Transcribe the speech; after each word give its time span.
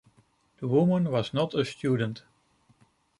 The 0.57 0.67
woman 0.67 1.11
was 1.11 1.31
not 1.31 1.53
a 1.53 1.63
student. 1.63 2.23